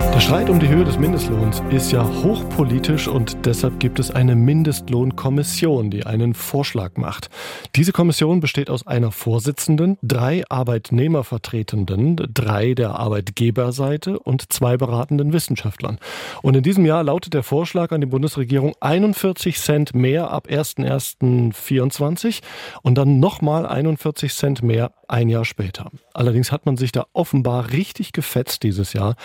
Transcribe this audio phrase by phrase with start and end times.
[0.00, 4.36] Der Streit um die Höhe des Mindestlohns ist ja hochpolitisch und deshalb gibt es eine
[4.36, 7.30] Mindestlohnkommission, die einen Vorschlag macht.
[7.76, 15.98] Diese Kommission besteht aus einer Vorsitzenden, drei Arbeitnehmervertretenden, drei der Arbeitgeberseite und zwei beratenden Wissenschaftlern.
[16.42, 22.40] Und in diesem Jahr lautet der Vorschlag an die Bundesregierung 41 Cent mehr ab 1.1.24
[22.82, 25.90] und dann nochmal 41 Cent mehr ein Jahr später.
[26.12, 29.16] Allerdings hat man sich da offenbar richtig gefetzt dieses Jahr,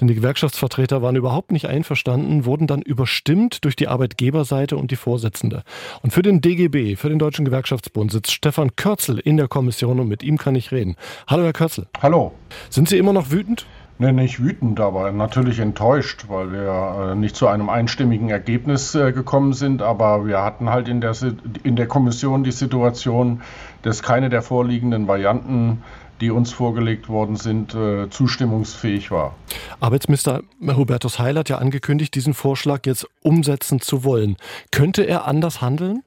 [0.00, 4.96] denn die Gewerkschaftsvertreter waren überhaupt nicht einverstanden, wurden dann überstimmt durch die Arbeitgeberseite und die
[4.96, 5.64] Vorsitzende.
[6.00, 10.06] Und für den DGB, für den Deutschen Gewerkschaftsbund, sitzt Stefan Körzel in der Kommission und
[10.06, 10.94] mit ihm kann ich reden.
[11.26, 11.88] Hallo, Herr Körzel.
[12.00, 12.32] Hallo.
[12.70, 13.66] Sind Sie immer noch wütend?
[13.98, 19.12] Nee, nicht wütend, aber natürlich enttäuscht, weil wir äh, nicht zu einem einstimmigen Ergebnis äh,
[19.12, 19.80] gekommen sind.
[19.80, 21.14] Aber wir hatten halt in der,
[21.62, 23.42] in der Kommission die Situation,
[23.82, 25.82] dass keine der vorliegenden Varianten
[26.22, 29.34] die uns vorgelegt worden sind, äh, zustimmungsfähig war.
[29.80, 34.36] Arbeitsminister Hubertus Heil hat ja angekündigt, diesen Vorschlag jetzt umsetzen zu wollen.
[34.70, 36.04] Könnte er anders handeln?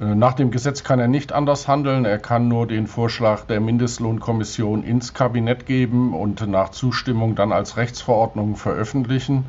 [0.00, 2.04] Äh, nach dem Gesetz kann er nicht anders handeln.
[2.04, 7.76] Er kann nur den Vorschlag der Mindestlohnkommission ins Kabinett geben und nach Zustimmung dann als
[7.76, 9.46] Rechtsverordnung veröffentlichen.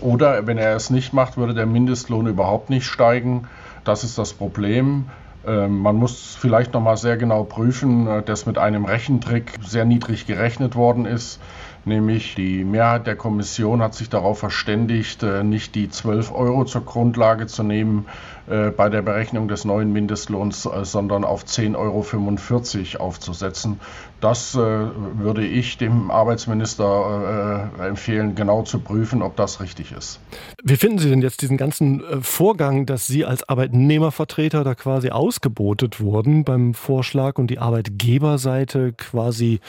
[0.00, 3.48] Oder wenn er es nicht macht, würde der Mindestlohn überhaupt nicht steigen.
[3.84, 5.06] Das ist das Problem.
[5.46, 9.84] Ähm, man muss vielleicht noch mal sehr genau prüfen, äh, dass mit einem Rechentrick sehr
[9.84, 11.40] niedrig gerechnet worden ist.
[11.86, 16.82] Nämlich die Mehrheit der Kommission hat sich darauf verständigt, äh, nicht die 12 Euro zur
[16.84, 18.06] Grundlage zu nehmen
[18.46, 23.80] äh, bei der Berechnung des neuen Mindestlohns, äh, sondern auf 10,45 Euro aufzusetzen.
[24.20, 30.18] Das würde ich dem Arbeitsminister empfehlen, genau zu prüfen, ob das richtig ist.
[30.62, 36.00] Wie finden Sie denn jetzt diesen ganzen Vorgang, dass Sie als Arbeitnehmervertreter da quasi ausgebotet
[36.00, 39.60] wurden beim Vorschlag und die Arbeitgeberseite quasi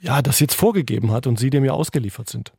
[0.00, 2.52] ja das jetzt vorgegeben hat und Sie dem ja ausgeliefert sind?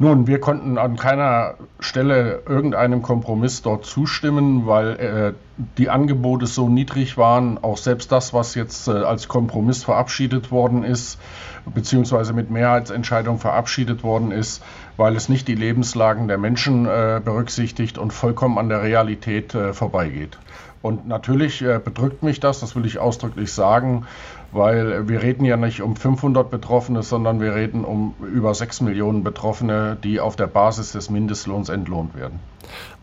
[0.00, 5.32] Nun, wir konnten an keiner Stelle irgendeinem Kompromiss dort zustimmen, weil äh,
[5.76, 7.58] die Angebote so niedrig waren.
[7.58, 11.18] Auch selbst das, was jetzt äh, als Kompromiss verabschiedet worden ist,
[11.66, 14.62] beziehungsweise mit Mehrheitsentscheidung verabschiedet worden ist,
[14.98, 19.72] weil es nicht die Lebenslagen der Menschen äh, berücksichtigt und vollkommen an der Realität äh,
[19.72, 20.38] vorbeigeht.
[20.82, 24.06] Und natürlich äh, bedrückt mich das, das will ich ausdrücklich sagen,
[24.52, 29.22] weil wir reden ja nicht um 500 Betroffene, sondern wir reden um über 6 Millionen
[29.22, 32.40] Betroffene, die auf der Basis des Mindestlohns entlohnt werden.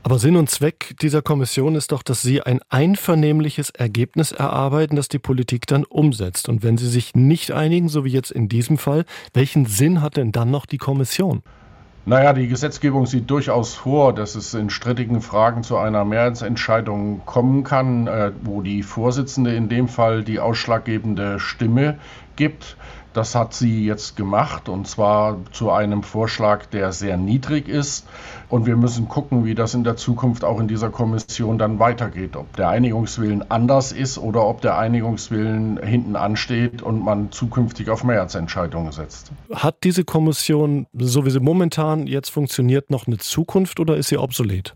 [0.04, 5.08] Aber Sinn und Zweck dieser Kommission ist doch, dass Sie ein einvernehmliches Ergebnis erarbeiten, das
[5.08, 6.50] die Politik dann umsetzt.
[6.50, 10.18] Und wenn Sie sich nicht einigen, so wie jetzt in diesem Fall, welchen Sinn hat
[10.18, 11.42] denn dann noch die Kommission?
[12.08, 17.64] Naja, die Gesetzgebung sieht durchaus vor, dass es in strittigen Fragen zu einer Mehrheitsentscheidung kommen
[17.64, 21.98] kann, äh, wo die Vorsitzende in dem Fall die ausschlaggebende Stimme
[22.36, 22.78] gibt.
[23.16, 28.06] Das hat sie jetzt gemacht und zwar zu einem Vorschlag, der sehr niedrig ist.
[28.50, 32.36] Und wir müssen gucken, wie das in der Zukunft auch in dieser Kommission dann weitergeht.
[32.36, 38.04] Ob der Einigungswillen anders ist oder ob der Einigungswillen hinten ansteht und man zukünftig auf
[38.04, 39.32] Mehrheitsentscheidungen setzt.
[39.54, 44.18] Hat diese Kommission, so wie sie momentan jetzt funktioniert, noch eine Zukunft oder ist sie
[44.18, 44.76] obsolet?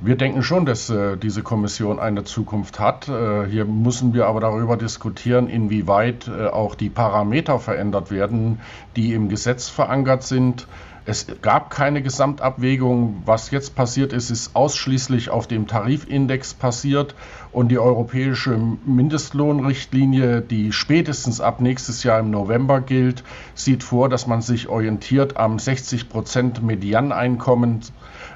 [0.00, 3.08] Wir denken schon, dass äh, diese Kommission eine Zukunft hat.
[3.08, 8.60] Äh, hier müssen wir aber darüber diskutieren, inwieweit äh, auch die Parameter verändert werden,
[8.94, 10.66] die im Gesetz verankert sind.
[11.08, 13.22] Es gab keine Gesamtabwägung.
[13.24, 17.14] Was jetzt passiert ist, ist ausschließlich auf dem Tarifindex passiert.
[17.52, 23.22] Und die europäische Mindestlohnrichtlinie, die spätestens ab nächstes Jahr im November gilt,
[23.54, 27.82] sieht vor, dass man sich orientiert am 60 Prozent Medianeinkommen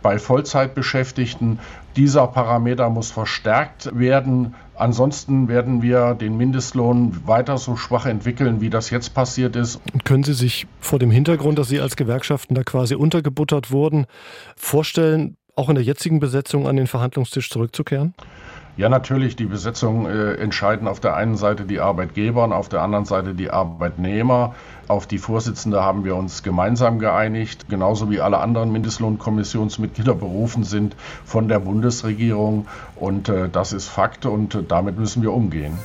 [0.00, 1.58] bei Vollzeitbeschäftigten.
[1.96, 4.54] Dieser Parameter muss verstärkt werden.
[4.76, 9.80] Ansonsten werden wir den Mindestlohn weiter so schwach entwickeln, wie das jetzt passiert ist.
[9.92, 14.06] Und können Sie sich vor dem Hintergrund, dass Sie als Gewerkschaften da quasi untergebuttert wurden,
[14.56, 18.14] vorstellen, auch in der jetzigen Besetzung an den Verhandlungstisch zurückzukehren?
[18.76, 19.36] Ja, natürlich.
[19.36, 23.34] Die Besetzung äh, entscheiden auf der einen Seite die Arbeitgeber und auf der anderen Seite
[23.34, 24.54] die Arbeitnehmer.
[24.88, 30.96] Auf die Vorsitzende haben wir uns gemeinsam geeinigt, genauso wie alle anderen Mindestlohnkommissionsmitglieder berufen sind
[31.24, 32.66] von der Bundesregierung.
[32.96, 35.78] Und äh, das ist Fakt und äh, damit müssen wir umgehen.